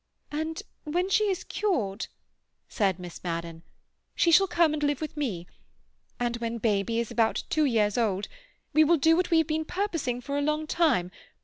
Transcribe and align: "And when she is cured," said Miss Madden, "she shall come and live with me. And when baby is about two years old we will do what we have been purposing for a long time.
"And 0.31 0.63
when 0.83 1.11
she 1.11 1.25
is 1.29 1.43
cured," 1.43 2.07
said 2.67 2.97
Miss 2.97 3.23
Madden, 3.23 3.61
"she 4.15 4.31
shall 4.31 4.47
come 4.47 4.73
and 4.73 4.81
live 4.81 4.99
with 4.99 5.15
me. 5.15 5.45
And 6.19 6.37
when 6.37 6.57
baby 6.57 6.97
is 6.97 7.11
about 7.11 7.43
two 7.51 7.65
years 7.65 7.99
old 7.99 8.27
we 8.73 8.83
will 8.83 8.97
do 8.97 9.15
what 9.15 9.29
we 9.29 9.37
have 9.37 9.45
been 9.47 9.63
purposing 9.63 10.19
for 10.19 10.39
a 10.39 10.41
long 10.41 10.65
time. 10.65 11.11